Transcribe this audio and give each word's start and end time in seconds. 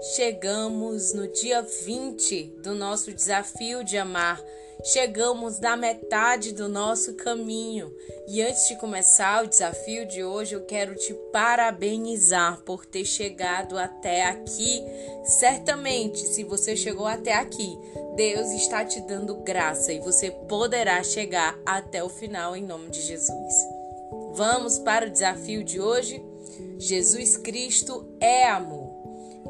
Chegamos 0.00 1.12
no 1.12 1.26
dia 1.26 1.60
20 1.60 2.58
do 2.62 2.72
nosso 2.72 3.12
desafio 3.12 3.82
de 3.82 3.98
amar. 3.98 4.40
Chegamos 4.84 5.58
da 5.58 5.76
metade 5.76 6.52
do 6.52 6.68
nosso 6.68 7.14
caminho. 7.14 7.92
E 8.28 8.40
antes 8.40 8.68
de 8.68 8.76
começar 8.76 9.42
o 9.42 9.48
desafio 9.48 10.06
de 10.06 10.22
hoje, 10.22 10.54
eu 10.54 10.64
quero 10.64 10.94
te 10.94 11.12
parabenizar 11.32 12.62
por 12.62 12.86
ter 12.86 13.04
chegado 13.04 13.76
até 13.76 14.26
aqui. 14.26 14.84
Certamente, 15.24 16.20
se 16.20 16.44
você 16.44 16.76
chegou 16.76 17.08
até 17.08 17.32
aqui, 17.32 17.76
Deus 18.14 18.50
está 18.50 18.84
te 18.84 19.00
dando 19.00 19.34
graça 19.42 19.92
e 19.92 19.98
você 19.98 20.30
poderá 20.30 21.02
chegar 21.02 21.58
até 21.66 22.04
o 22.04 22.08
final 22.08 22.54
em 22.54 22.62
nome 22.62 22.88
de 22.88 23.02
Jesus. 23.02 23.54
Vamos 24.34 24.78
para 24.78 25.08
o 25.08 25.10
desafio 25.10 25.64
de 25.64 25.80
hoje? 25.80 26.24
Jesus 26.78 27.36
Cristo 27.36 28.06
é 28.20 28.46
amor 28.46 28.87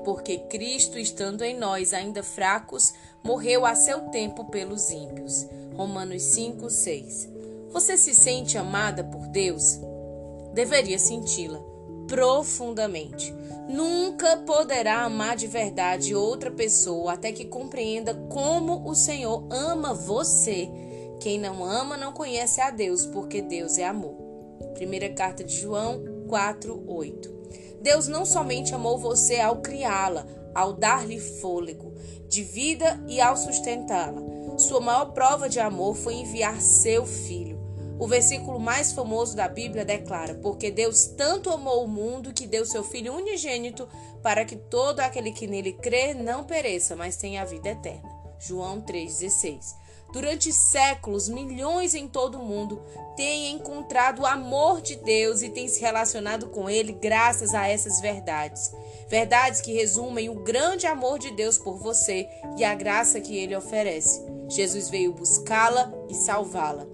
porque 0.08 0.38
Cristo, 0.38 0.98
estando 0.98 1.42
em 1.42 1.54
nós 1.54 1.92
ainda 1.92 2.22
fracos, 2.22 2.94
morreu 3.22 3.66
a 3.66 3.74
seu 3.74 4.08
tempo 4.08 4.46
pelos 4.46 4.88
ímpios. 4.88 5.46
Romanos 5.76 6.22
5, 6.22 6.70
6. 6.70 7.28
Você 7.68 7.94
se 7.98 8.14
sente 8.14 8.56
amada 8.56 9.04
por 9.04 9.26
Deus? 9.26 9.78
Deveria 10.54 10.98
senti-la 10.98 11.60
profundamente. 12.06 13.34
Nunca 13.68 14.38
poderá 14.38 15.02
amar 15.02 15.36
de 15.36 15.46
verdade 15.46 16.14
outra 16.14 16.50
pessoa 16.50 17.12
até 17.12 17.30
que 17.30 17.44
compreenda 17.44 18.14
como 18.30 18.88
o 18.88 18.94
Senhor 18.94 19.46
ama 19.50 19.92
você. 19.92 20.70
Quem 21.20 21.38
não 21.38 21.62
ama 21.62 21.98
não 21.98 22.14
conhece 22.14 22.62
a 22.62 22.70
Deus, 22.70 23.04
porque 23.04 23.42
Deus 23.42 23.76
é 23.76 23.84
amor. 23.84 24.14
Primeira 24.72 25.10
carta 25.10 25.44
de 25.44 25.54
João 25.54 26.02
4, 26.28 26.82
8. 26.86 27.36
Deus 27.80 28.08
não 28.08 28.24
somente 28.24 28.74
amou 28.74 28.98
você 28.98 29.40
ao 29.40 29.56
criá-la, 29.56 30.26
ao 30.54 30.72
dar-lhe 30.72 31.18
fôlego 31.18 31.94
de 32.26 32.42
vida 32.42 33.02
e 33.06 33.20
ao 33.20 33.36
sustentá-la. 33.36 34.20
Sua 34.58 34.80
maior 34.80 35.12
prova 35.12 35.48
de 35.48 35.60
amor 35.60 35.94
foi 35.94 36.14
enviar 36.14 36.60
seu 36.60 37.06
filho. 37.06 37.58
O 37.98 38.06
versículo 38.06 38.60
mais 38.60 38.92
famoso 38.92 39.34
da 39.34 39.48
Bíblia 39.48 39.84
declara: 39.84 40.34
Porque 40.36 40.70
Deus 40.70 41.06
tanto 41.06 41.50
amou 41.50 41.84
o 41.84 41.88
mundo 41.88 42.32
que 42.32 42.46
deu 42.46 42.64
seu 42.64 42.84
Filho 42.84 43.14
unigênito 43.14 43.88
para 44.22 44.44
que 44.44 44.54
todo 44.54 45.00
aquele 45.00 45.32
que 45.32 45.48
nele 45.48 45.72
crê 45.72 46.14
não 46.14 46.44
pereça, 46.44 46.94
mas 46.94 47.16
tenha 47.16 47.42
a 47.42 47.44
vida 47.44 47.70
eterna. 47.70 48.08
João 48.38 48.80
3,16. 48.80 49.74
Durante 50.12 50.50
séculos, 50.52 51.28
milhões 51.28 51.94
em 51.94 52.08
todo 52.08 52.38
o 52.38 52.44
mundo 52.44 52.80
têm 53.14 53.52
encontrado 53.52 54.22
o 54.22 54.26
amor 54.26 54.80
de 54.80 54.96
Deus 54.96 55.42
e 55.42 55.50
têm 55.50 55.68
se 55.68 55.80
relacionado 55.80 56.48
com 56.48 56.70
Ele 56.70 56.92
graças 56.92 57.54
a 57.54 57.68
essas 57.68 58.00
verdades. 58.00 58.72
Verdades 59.08 59.60
que 59.60 59.74
resumem 59.74 60.30
o 60.30 60.34
grande 60.34 60.86
amor 60.86 61.18
de 61.18 61.30
Deus 61.32 61.58
por 61.58 61.76
você 61.78 62.26
e 62.56 62.64
a 62.64 62.74
graça 62.74 63.20
que 63.20 63.36
Ele 63.36 63.54
oferece. 63.54 64.24
Jesus 64.48 64.88
veio 64.88 65.12
buscá-la 65.12 65.92
e 66.08 66.14
salvá-la. 66.14 66.86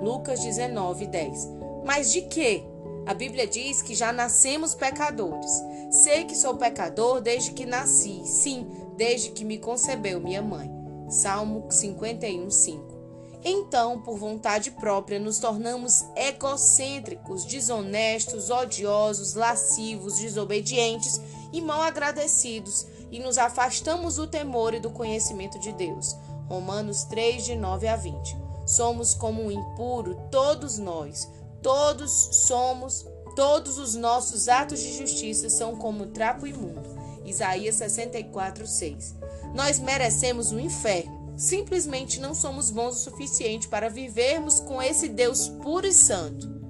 Lucas 0.00 0.40
19, 0.40 1.06
10. 1.06 1.48
Mas 1.84 2.12
de 2.12 2.22
quê? 2.22 2.62
A 3.04 3.14
Bíblia 3.14 3.46
diz 3.46 3.82
que 3.82 3.94
já 3.94 4.12
nascemos 4.12 4.76
pecadores. 4.76 5.50
Sei 5.90 6.24
que 6.24 6.36
sou 6.36 6.54
pecador 6.56 7.20
desde 7.20 7.50
que 7.50 7.66
nasci, 7.66 8.22
sim, 8.24 8.68
desde 8.96 9.30
que 9.30 9.44
me 9.44 9.58
concebeu 9.58 10.20
minha 10.20 10.40
mãe. 10.40 10.79
Salmo 11.10 11.66
51, 11.68 12.48
5. 12.48 13.00
Então, 13.42 14.00
por 14.00 14.16
vontade 14.16 14.70
própria, 14.70 15.18
nos 15.18 15.38
tornamos 15.38 16.04
egocêntricos, 16.14 17.44
desonestos, 17.44 18.48
odiosos, 18.48 19.34
lascivos, 19.34 20.18
desobedientes 20.18 21.20
e 21.52 21.60
mal 21.60 21.82
agradecidos 21.82 22.86
e 23.10 23.18
nos 23.18 23.38
afastamos 23.38 24.16
do 24.16 24.26
temor 24.26 24.74
e 24.74 24.80
do 24.80 24.90
conhecimento 24.90 25.58
de 25.58 25.72
Deus. 25.72 26.14
Romanos 26.48 27.04
3, 27.04 27.44
de 27.44 27.56
9 27.56 27.88
a 27.88 27.96
20. 27.96 28.36
Somos 28.66 29.14
como 29.14 29.42
um 29.42 29.50
impuro, 29.50 30.16
todos 30.30 30.78
nós. 30.78 31.28
Todos 31.62 32.10
somos, 32.46 33.06
todos 33.34 33.78
os 33.78 33.94
nossos 33.94 34.48
atos 34.48 34.80
de 34.80 34.96
justiça 34.96 35.50
são 35.50 35.76
como 35.76 36.06
trapo 36.06 36.46
imundo. 36.46 36.88
Isaías 37.24 37.76
64, 37.76 38.66
6. 38.66 39.19
Nós 39.54 39.78
merecemos 39.78 40.52
o 40.52 40.56
um 40.56 40.60
inferno. 40.60 41.34
Simplesmente 41.36 42.20
não 42.20 42.34
somos 42.34 42.70
bons 42.70 42.96
o 42.96 43.10
suficiente 43.10 43.68
para 43.68 43.88
vivermos 43.88 44.60
com 44.60 44.82
esse 44.82 45.08
Deus 45.08 45.48
puro 45.48 45.86
e 45.86 45.92
santo. 45.92 46.60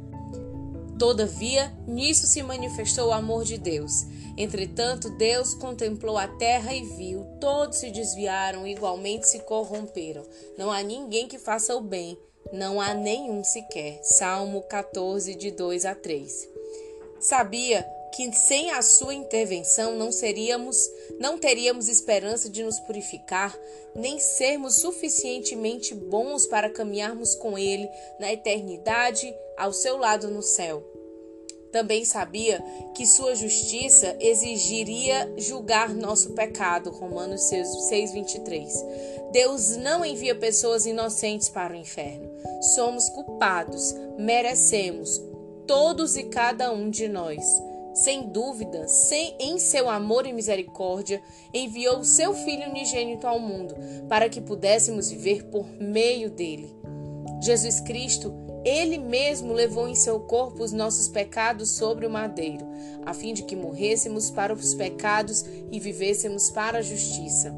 Todavia, 0.98 1.72
nisso 1.86 2.26
se 2.26 2.42
manifestou 2.42 3.08
o 3.08 3.12
amor 3.12 3.42
de 3.42 3.56
Deus. 3.56 4.04
Entretanto, 4.36 5.10
Deus 5.16 5.54
contemplou 5.54 6.16
a 6.16 6.28
terra 6.28 6.74
e 6.74 6.84
viu, 6.84 7.24
todos 7.41 7.78
se 7.78 7.91
desviaram, 7.91 8.66
igualmente 8.66 9.26
se 9.26 9.41
corromperam. 9.41 10.24
Não 10.56 10.70
há 10.70 10.82
ninguém 10.82 11.26
que 11.26 11.38
faça 11.38 11.74
o 11.74 11.80
bem, 11.80 12.18
não 12.52 12.80
há 12.80 12.94
nenhum 12.94 13.42
sequer. 13.42 14.00
Salmo 14.02 14.62
14, 14.62 15.34
de 15.34 15.50
2 15.50 15.84
a 15.84 15.94
3. 15.94 16.48
Sabia 17.18 17.86
que 18.12 18.32
sem 18.32 18.71
a 18.71 18.82
sua 18.82 19.15
intervenção 19.15 19.97
não 19.97 20.10
seríamos, 20.10 20.91
não 21.19 21.38
teríamos 21.38 21.88
esperança 21.88 22.48
de 22.48 22.62
nos 22.62 22.78
purificar, 22.81 23.56
nem 23.94 24.19
sermos 24.19 24.76
suficientemente 24.76 25.94
bons 25.94 26.47
para 26.47 26.71
caminharmos 26.71 27.34
com 27.34 27.56
ele 27.56 27.88
na 28.19 28.32
eternidade 28.32 29.34
ao 29.56 29.72
seu 29.72 29.97
lado 29.97 30.28
no 30.28 30.43
céu. 30.43 30.84
Também 31.72 32.04
sabia 32.04 32.60
que 32.97 33.06
sua 33.06 33.34
justiça 33.37 34.16
exigiria 34.19 35.32
julgar 35.37 35.94
nosso 35.94 36.31
pecado, 36.32 36.91
Romanos 36.91 37.42
6:23. 37.42 38.84
Deus 39.31 39.77
não 39.77 40.04
envia 40.04 40.34
pessoas 40.34 40.84
inocentes 40.84 41.48
para 41.48 41.72
o 41.72 41.77
inferno. 41.77 42.28
Somos 42.75 43.09
culpados, 43.10 43.94
merecemos 44.19 45.22
todos 45.66 46.16
e 46.16 46.25
cada 46.25 46.72
um 46.72 46.91
de 46.91 47.06
nós 47.06 47.69
sem 47.95 48.28
dúvida, 48.28 48.87
sem, 48.89 49.37
em 49.39 49.59
seu 49.59 49.89
amor 49.89 50.27
e 50.27 50.33
misericórdia, 50.33 51.23
enviou 51.53 51.99
o 51.99 52.05
seu 52.05 52.34
Filho 52.34 52.69
unigênito 52.69 53.27
ao 53.27 53.39
mundo, 53.39 53.75
para 54.09 54.28
que 54.28 54.41
pudéssemos 54.41 55.11
viver 55.11 55.45
por 55.45 55.67
meio 55.81 56.31
dele. 56.31 56.75
Jesus 57.43 57.81
Cristo, 57.81 58.34
ele 58.65 58.99
mesmo 58.99 59.53
levou 59.53 59.89
em 59.89 59.95
seu 59.95 60.21
corpo 60.21 60.62
os 60.62 60.73
nossos 60.73 61.09
pecados 61.09 61.71
sobre 61.71 62.06
o 62.06 62.11
madeiro, 62.11 62.67
a 63.06 63.15
fim 63.15 63.33
de 63.33 63.43
que 63.43 63.56
morrêssemos 63.56 64.31
para 64.31 64.53
os 64.53 64.75
pecados 64.75 65.45
e 65.72 65.81
vivêssemos 65.81 66.51
para 66.51 66.78
a 66.78 66.83
justiça. 66.83 67.51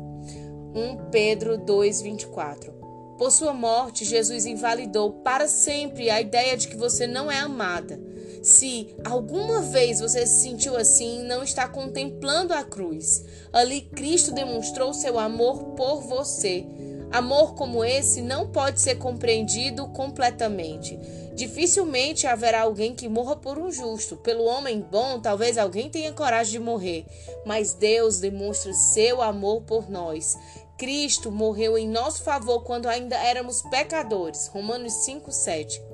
1 0.74 1.10
Pedro 1.10 1.58
2:24 1.58 2.82
por 3.22 3.30
sua 3.30 3.52
morte, 3.52 4.04
Jesus 4.04 4.46
invalidou 4.46 5.12
para 5.12 5.46
sempre 5.46 6.10
a 6.10 6.20
ideia 6.20 6.56
de 6.56 6.66
que 6.66 6.76
você 6.76 7.06
não 7.06 7.30
é 7.30 7.38
amada. 7.38 8.00
Se 8.42 8.96
alguma 9.04 9.60
vez 9.60 10.00
você 10.00 10.26
se 10.26 10.42
sentiu 10.42 10.76
assim, 10.76 11.22
não 11.22 11.44
está 11.44 11.68
contemplando 11.68 12.52
a 12.52 12.64
cruz. 12.64 13.24
Ali 13.52 13.82
Cristo 13.82 14.32
demonstrou 14.32 14.92
seu 14.92 15.16
amor 15.16 15.76
por 15.76 16.00
você. 16.00 16.66
Amor 17.12 17.54
como 17.54 17.84
esse 17.84 18.20
não 18.20 18.48
pode 18.48 18.80
ser 18.80 18.96
compreendido 18.96 19.86
completamente. 19.88 20.98
Dificilmente 21.36 22.26
haverá 22.26 22.62
alguém 22.62 22.96
que 22.96 23.08
morra 23.08 23.36
por 23.36 23.58
um 23.58 23.70
justo. 23.70 24.16
Pelo 24.16 24.44
homem 24.44 24.80
bom, 24.80 25.20
talvez 25.20 25.56
alguém 25.56 25.88
tenha 25.88 26.12
coragem 26.12 26.54
de 26.54 26.58
morrer, 26.58 27.06
mas 27.46 27.74
Deus 27.74 28.18
demonstra 28.18 28.72
seu 28.72 29.22
amor 29.22 29.62
por 29.62 29.88
nós. 29.88 30.36
Cristo 30.76 31.30
morreu 31.30 31.78
em 31.78 31.88
nosso 31.88 32.24
favor 32.24 32.64
quando 32.64 32.88
ainda 32.88 33.14
éramos 33.14 33.62
pecadores. 33.62 34.48
Romanos 34.48 34.92
5, 35.04 35.30
7 35.30 35.91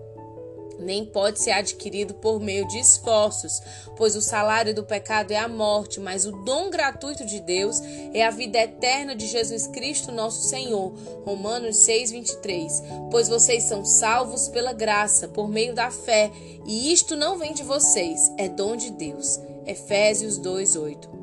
nem 0.78 1.04
pode 1.04 1.40
ser 1.40 1.50
adquirido 1.52 2.14
por 2.14 2.40
meio 2.40 2.66
de 2.68 2.78
esforços, 2.78 3.60
pois 3.96 4.16
o 4.16 4.22
salário 4.22 4.74
do 4.74 4.84
pecado 4.84 5.32
é 5.32 5.36
a 5.36 5.48
morte, 5.48 6.00
mas 6.00 6.24
o 6.24 6.32
dom 6.32 6.70
gratuito 6.70 7.24
de 7.24 7.40
Deus 7.40 7.80
é 8.12 8.24
a 8.24 8.30
vida 8.30 8.58
eterna 8.58 9.14
de 9.14 9.26
Jesus 9.26 9.66
Cristo, 9.66 10.12
nosso 10.12 10.48
Senhor. 10.48 10.92
Romanos 11.24 11.76
6:23. 11.76 12.82
Pois 13.10 13.28
vocês 13.28 13.64
são 13.64 13.84
salvos 13.84 14.48
pela 14.48 14.72
graça, 14.72 15.28
por 15.28 15.48
meio 15.48 15.74
da 15.74 15.90
fé, 15.90 16.30
e 16.66 16.92
isto 16.92 17.16
não 17.16 17.38
vem 17.38 17.52
de 17.52 17.62
vocês, 17.62 18.32
é 18.36 18.48
dom 18.48 18.76
de 18.76 18.90
Deus. 18.90 19.40
Efésios 19.66 20.38
2:8 20.38 21.18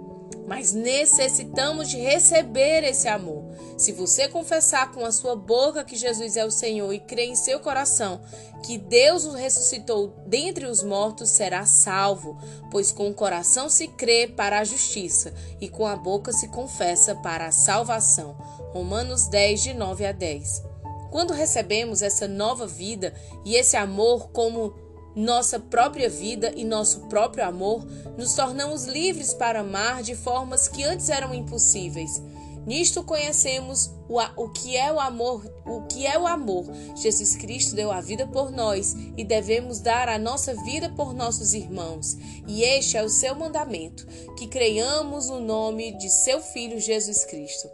mas 0.48 0.74
necessitamos 0.74 1.90
de 1.90 1.98
receber 1.98 2.84
esse 2.84 3.08
amor. 3.08 3.44
Se 3.78 3.92
você 3.92 4.30
confessar 4.30 4.94
com 4.94 5.06
a 5.06 5.12
sua 5.12 5.36
boca 5.36 5.84
que 5.84 5.98
Jesus 5.98 6.38
é 6.38 6.46
o 6.46 6.52
Senhor 6.52 6.94
e 6.94 7.00
crer 7.00 7.28
em 7.28 7.36
seu 7.36 7.60
coração 7.60 8.22
que 8.64 8.78
Deus 8.78 9.26
o 9.26 9.32
ressuscitou 9.32 10.16
dentre 10.26 10.66
os 10.66 10.82
mortos, 10.82 11.30
será 11.30 11.66
salvo, 11.66 12.38
pois 12.72 12.92
com 12.92 13.10
o 13.10 13.14
coração 13.14 13.70
se 13.70 13.88
crê 13.90 14.28
para 14.28 14.60
a 14.60 14.64
justiça 14.64 15.34
e 15.62 15.70
com 15.70 15.86
a 15.86 15.96
boca 15.96 16.32
se 16.32 16.48
confessa 16.48 17.14
para 17.16 17.48
a 17.48 17.52
salvação. 17.52 18.36
Romanos 18.72 19.28
10, 19.28 19.62
de 19.62 19.74
9 19.74 20.06
a 20.06 20.12
10. 20.12 20.64
Quando 21.12 21.34
recebemos 21.34 22.02
essa 22.02 22.28
nova 22.28 22.66
vida 22.66 23.14
e 23.46 23.56
esse 23.56 23.78
amor 23.78 24.30
como 24.32 24.74
nossa 25.16 25.60
própria 25.60 26.10
vida 26.10 26.52
e 26.56 26.66
nosso 26.66 27.02
próprio 27.02 27.46
amor, 27.46 27.86
nos 28.18 28.34
tornamos 28.34 28.86
livres 28.86 29.34
para 29.34 29.62
amar 29.62 30.02
de 30.02 30.16
formas 30.16 30.68
que 30.68 30.84
antes 30.84 31.10
eram 31.10 31.34
impossíveis. 31.34 32.22
Nisto 32.66 33.04
conhecemos 33.04 33.92
o, 34.10 34.20
o, 34.42 34.50
que 34.50 34.76
é 34.76 34.92
o 34.92 35.00
amor, 35.00 35.46
o 35.66 35.82
que 35.84 36.08
é 36.08 36.18
o 36.18 36.26
amor. 36.26 36.66
Jesus 36.96 37.36
Cristo 37.36 37.76
deu 37.76 37.92
a 37.92 38.02
vida 38.02 38.26
por 38.28 38.52
nós 38.52 38.96
e 39.16 39.24
devemos 39.24 39.80
dar 39.80 40.10
a 40.10 40.18
nossa 40.18 40.54
vida 40.64 40.90
por 40.90 41.14
nossos 41.14 41.54
irmãos. 41.54 42.18
E 42.48 42.64
este 42.64 42.98
é 42.98 43.04
o 43.04 43.10
seu 43.10 43.36
mandamento, 43.36 44.08
que 44.38 44.48
creiamos 44.48 45.30
no 45.30 45.40
nome 45.40 45.92
de 45.98 46.10
seu 46.10 46.42
filho 46.42 46.80
Jesus 46.80 47.24
Cristo 47.26 47.70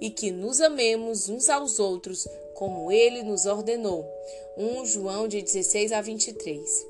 e 0.00 0.10
que 0.10 0.30
nos 0.30 0.60
amemos 0.60 1.28
uns 1.28 1.48
aos 1.48 1.78
outros 1.78 2.26
como 2.54 2.90
ele 2.90 3.22
nos 3.22 3.46
ordenou. 3.46 4.06
1 4.56 4.86
João 4.86 5.28
de 5.28 5.42
16 5.42 5.92
a 5.92 6.00
23. 6.00 6.86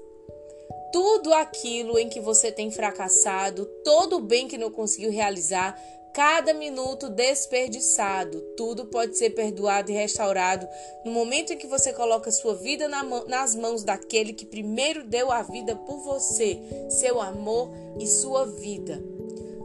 Tudo 0.92 1.34
aquilo 1.34 1.98
em 1.98 2.08
que 2.08 2.20
você 2.20 2.52
tem 2.52 2.70
fracassado, 2.70 3.66
todo 3.84 4.16
o 4.16 4.20
bem 4.20 4.46
que 4.46 4.56
não 4.56 4.70
conseguiu 4.70 5.10
realizar, 5.10 5.78
cada 6.16 6.54
minuto 6.54 7.10
desperdiçado. 7.10 8.40
Tudo 8.56 8.86
pode 8.86 9.18
ser 9.18 9.34
perdoado 9.34 9.90
e 9.90 9.94
restaurado 9.94 10.66
no 11.04 11.12
momento 11.12 11.52
em 11.52 11.58
que 11.58 11.66
você 11.66 11.92
coloca 11.92 12.30
sua 12.30 12.54
vida 12.54 12.88
na 12.88 13.04
nas 13.26 13.54
mãos 13.54 13.84
daquele 13.84 14.32
que 14.32 14.46
primeiro 14.46 15.04
deu 15.04 15.30
a 15.30 15.42
vida 15.42 15.76
por 15.76 15.98
você, 15.98 16.58
seu 16.88 17.20
amor 17.20 17.70
e 18.00 18.06
sua 18.06 18.46
vida. 18.46 18.98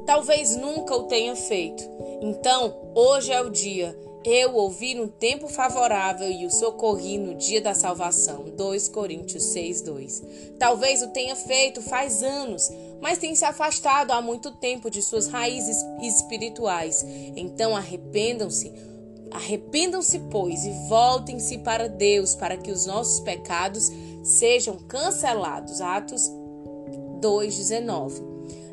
Talvez 0.05 0.57
nunca 0.57 0.93
o 0.93 1.03
tenha 1.03 1.37
feito. 1.37 1.89
Então, 2.21 2.91
hoje 2.93 3.31
é 3.31 3.39
o 3.39 3.49
dia. 3.49 3.97
Eu 4.23 4.53
ouvi 4.53 4.93
no 4.93 5.07
tempo 5.07 5.47
favorável 5.47 6.29
e 6.29 6.45
o 6.45 6.51
socorri 6.51 7.17
no 7.17 7.33
dia 7.33 7.59
da 7.59 7.73
salvação. 7.73 8.43
2 8.55 8.89
Coríntios 8.89 9.45
6, 9.45 9.81
2. 9.81 10.23
Talvez 10.59 11.01
o 11.01 11.07
tenha 11.07 11.35
feito 11.35 11.81
faz 11.81 12.21
anos, 12.21 12.69
mas 13.01 13.17
tem 13.17 13.33
se 13.35 13.43
afastado 13.43 14.11
há 14.11 14.21
muito 14.21 14.51
tempo 14.51 14.89
de 14.89 15.01
suas 15.01 15.27
raízes 15.27 15.77
espirituais. 16.01 17.03
Então 17.35 17.75
arrependam-se, 17.75 18.71
arrependam-se, 19.31 20.19
pois, 20.31 20.65
e 20.65 20.71
voltem-se 20.87 21.57
para 21.59 21.89
Deus, 21.89 22.35
para 22.35 22.57
que 22.57 22.71
os 22.71 22.85
nossos 22.85 23.19
pecados 23.21 23.89
sejam 24.23 24.77
cancelados. 24.87 25.81
Atos 25.81 26.29
2:19. 27.19 28.31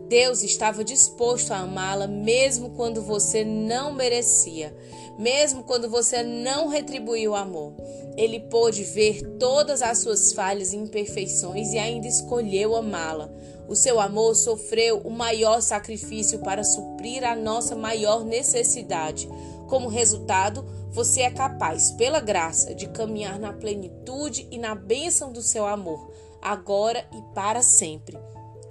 Deus 0.08 0.42
estava 0.42 0.82
disposto 0.82 1.52
a 1.52 1.58
amá-la 1.58 2.06
mesmo 2.06 2.70
quando 2.70 3.02
você 3.02 3.44
não 3.44 3.92
merecia, 3.92 4.75
mesmo 5.19 5.62
quando 5.64 5.88
você 5.90 6.22
não 6.22 6.69
retribuiu 6.69 7.32
o 7.32 7.36
amor. 7.36 7.75
Ele 8.16 8.40
pôde 8.40 8.84
ver 8.84 9.22
todas 9.38 9.82
as 9.82 9.98
suas 9.98 10.32
falhas 10.32 10.72
e 10.72 10.76
imperfeições 10.76 11.72
e 11.72 11.78
ainda 11.78 12.06
escolheu 12.06 12.75
amá-la. 12.75 13.30
O 13.69 13.76
seu 13.76 14.00
amor 14.00 14.35
sofreu 14.35 14.99
o 14.99 15.11
maior 15.11 15.61
sacrifício 15.61 16.38
para 16.38 16.65
suprir 16.65 17.23
a 17.23 17.37
nossa 17.37 17.76
maior 17.76 18.25
necessidade. 18.25 19.29
Como 19.69 19.88
resultado, 19.88 20.65
você 20.91 21.20
é 21.20 21.31
capaz, 21.31 21.91
pela 21.91 22.19
graça, 22.19 22.75
de 22.75 22.88
caminhar 22.88 23.38
na 23.38 23.53
plenitude 23.53 24.49
e 24.50 24.56
na 24.56 24.75
bênção 24.75 25.31
do 25.31 25.43
seu 25.43 25.67
amor, 25.67 26.11
agora 26.41 27.06
e 27.12 27.35
para 27.35 27.62
sempre. 27.62 28.19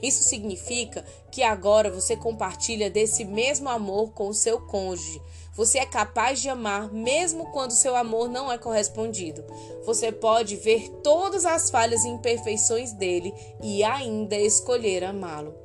Isso 0.02 0.24
significa 0.24 1.06
que 1.32 1.44
agora 1.44 1.92
você 1.92 2.16
compartilha 2.16 2.90
desse 2.90 3.24
mesmo 3.24 3.70
amor 3.70 4.14
com 4.14 4.28
o 4.28 4.34
seu 4.34 4.60
cônjuge. 4.62 5.22
Você 5.58 5.80
é 5.80 5.86
capaz 5.88 6.40
de 6.40 6.50
amar 6.50 6.94
mesmo 6.94 7.48
quando 7.48 7.72
seu 7.72 7.96
amor 7.96 8.30
não 8.30 8.52
é 8.52 8.60
correspondido. 8.60 9.44
Você 9.84 10.12
pode 10.12 10.56
ver 10.56 10.88
todas 11.04 11.48
as 11.48 11.72
falhas 11.72 12.06
e 12.06 12.10
imperfeições 12.10 12.94
dele 12.94 13.34
e 13.64 13.84
ainda 13.84 14.36
escolher 14.36 15.04
amá-lo. 15.04 15.56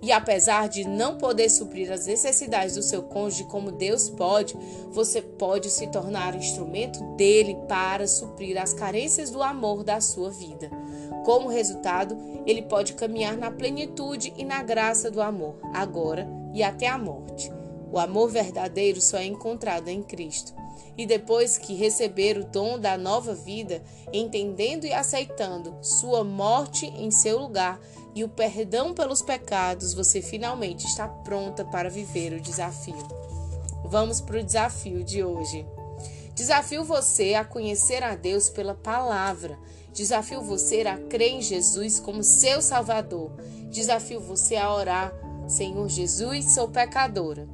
E 0.00 0.10
apesar 0.10 0.68
de 0.68 0.88
não 0.88 1.18
poder 1.18 1.50
suprir 1.50 1.92
as 1.92 2.06
necessidades 2.06 2.74
do 2.74 2.82
seu 2.82 3.02
cônjuge 3.02 3.44
como 3.44 3.70
Deus 3.70 4.08
pode, 4.08 4.56
você 4.90 5.20
pode 5.20 5.70
se 5.70 5.86
tornar 5.88 6.34
instrumento 6.34 7.00
dele 7.14 7.56
para 7.68 8.08
suprir 8.08 8.60
as 8.60 8.72
carências 8.72 9.30
do 9.30 9.42
amor 9.42 9.84
da 9.84 10.00
sua 10.00 10.30
vida. 10.30 10.70
Como 11.24 11.48
resultado, 11.48 12.16
ele 12.46 12.62
pode 12.62 12.94
caminhar 12.94 13.36
na 13.36 13.50
plenitude 13.50 14.32
e 14.36 14.44
na 14.44 14.62
graça 14.62 15.10
do 15.10 15.20
amor, 15.20 15.56
agora 15.72 16.26
e 16.52 16.64
até 16.64 16.88
a 16.88 16.98
morte. 16.98 17.61
O 17.92 17.98
amor 17.98 18.30
verdadeiro 18.30 19.00
só 19.00 19.18
é 19.18 19.24
encontrado 19.24 19.88
em 19.88 20.02
Cristo. 20.02 20.54
E 20.96 21.06
depois 21.06 21.58
que 21.58 21.74
receber 21.74 22.38
o 22.38 22.44
dom 22.44 22.78
da 22.78 22.96
nova 22.96 23.34
vida, 23.34 23.82
entendendo 24.12 24.86
e 24.86 24.92
aceitando 24.92 25.76
sua 25.82 26.24
morte 26.24 26.86
em 26.86 27.10
seu 27.10 27.38
lugar 27.38 27.78
e 28.14 28.24
o 28.24 28.28
perdão 28.28 28.92
pelos 28.94 29.22
pecados, 29.22 29.94
você 29.94 30.20
finalmente 30.20 30.86
está 30.86 31.06
pronta 31.06 31.64
para 31.64 31.88
viver 31.88 32.32
o 32.32 32.40
desafio. 32.40 32.96
Vamos 33.84 34.20
para 34.20 34.40
o 34.40 34.42
desafio 34.42 35.04
de 35.04 35.22
hoje. 35.22 35.66
Desafio 36.34 36.82
você 36.82 37.34
a 37.34 37.44
conhecer 37.44 38.02
a 38.02 38.16
Deus 38.16 38.48
pela 38.48 38.74
palavra 38.74 39.58
Desafio 39.92 40.40
você 40.40 40.80
a 40.82 40.96
crer 40.96 41.32
em 41.32 41.42
Jesus 41.42 42.00
como 42.00 42.22
seu 42.22 42.62
Salvador. 42.62 43.30
Desafio 43.70 44.20
você 44.20 44.56
a 44.56 44.74
orar: 44.74 45.12
Senhor 45.46 45.86
Jesus, 45.88 46.54
sou 46.54 46.68
pecadora. 46.68 47.46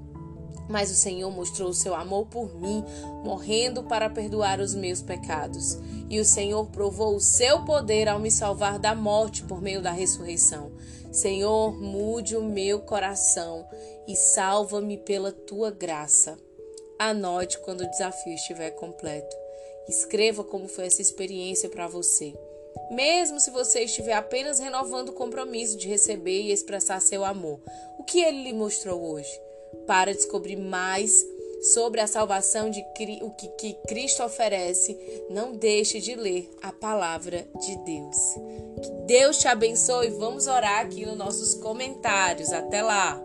Mas 0.68 0.90
o 0.90 0.94
Senhor 0.94 1.30
mostrou 1.30 1.70
o 1.70 1.74
seu 1.74 1.94
amor 1.94 2.26
por 2.26 2.54
mim, 2.54 2.84
morrendo 3.24 3.82
para 3.84 4.10
perdoar 4.10 4.60
os 4.60 4.74
meus 4.74 5.00
pecados. 5.00 5.78
E 6.10 6.20
o 6.20 6.24
Senhor 6.24 6.66
provou 6.66 7.16
o 7.16 7.20
seu 7.20 7.64
poder 7.64 8.08
ao 8.08 8.18
me 8.18 8.30
salvar 8.30 8.78
da 8.78 8.94
morte 8.94 9.42
por 9.44 9.62
meio 9.62 9.80
da 9.80 9.90
ressurreição. 9.90 10.72
Senhor, 11.10 11.72
mude 11.80 12.36
o 12.36 12.42
meu 12.42 12.80
coração 12.80 13.66
e 14.06 14.14
salva-me 14.14 14.98
pela 14.98 15.32
tua 15.32 15.70
graça. 15.70 16.38
Anote 16.98 17.58
quando 17.60 17.82
o 17.82 17.90
desafio 17.90 18.34
estiver 18.34 18.72
completo. 18.72 19.34
Escreva 19.88 20.44
como 20.44 20.68
foi 20.68 20.86
essa 20.86 21.00
experiência 21.00 21.70
para 21.70 21.88
você. 21.88 22.34
Mesmo 22.90 23.40
se 23.40 23.50
você 23.50 23.80
estiver 23.80 24.14
apenas 24.14 24.58
renovando 24.58 25.10
o 25.10 25.14
compromisso 25.14 25.76
de 25.76 25.88
receber 25.88 26.42
e 26.42 26.52
expressar 26.52 27.00
seu 27.00 27.24
amor, 27.24 27.60
o 27.98 28.04
que 28.04 28.20
ele 28.20 28.44
lhe 28.44 28.52
mostrou 28.52 29.02
hoje? 29.12 29.47
Para 29.86 30.14
descobrir 30.14 30.56
mais 30.56 31.24
sobre 31.60 32.00
a 32.00 32.06
salvação 32.06 32.70
de 32.70 32.80
o 33.22 33.30
que, 33.30 33.48
que 33.48 33.74
Cristo 33.88 34.22
oferece, 34.22 34.96
não 35.28 35.52
deixe 35.52 36.00
de 36.00 36.14
ler 36.14 36.48
a 36.62 36.72
palavra 36.72 37.46
de 37.60 37.76
Deus. 37.78 38.16
Que 38.82 38.90
Deus 39.06 39.38
te 39.38 39.48
abençoe. 39.48 40.10
Vamos 40.10 40.46
orar 40.46 40.80
aqui 40.80 41.04
nos 41.04 41.16
nossos 41.16 41.54
comentários. 41.54 42.52
Até 42.52 42.82
lá! 42.82 43.20